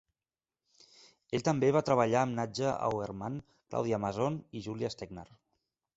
Ell 1.39 1.43
també 1.49 1.69
va 1.75 1.83
treballar 1.91 2.23
amb 2.27 2.37
Nadja 2.39 2.73
Auermann, 2.89 3.39
Claudia 3.71 4.01
Mason 4.07 4.41
i 4.61 4.65
Julia 4.69 4.93
Stegner. 4.95 5.29